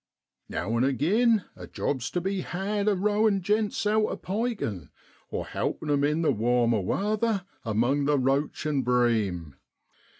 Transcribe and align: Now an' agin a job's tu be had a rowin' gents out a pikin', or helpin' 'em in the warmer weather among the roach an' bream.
Now 0.49 0.75
an' 0.77 0.83
agin 0.83 1.43
a 1.55 1.67
job's 1.67 2.09
tu 2.09 2.21
be 2.21 2.41
had 2.41 2.87
a 2.87 2.95
rowin' 2.95 3.43
gents 3.43 3.85
out 3.85 4.07
a 4.07 4.17
pikin', 4.17 4.89
or 5.29 5.45
helpin' 5.45 5.91
'em 5.91 6.03
in 6.03 6.23
the 6.23 6.31
warmer 6.31 6.81
weather 6.81 7.45
among 7.63 8.05
the 8.05 8.17
roach 8.17 8.65
an' 8.65 8.81
bream. 8.81 9.57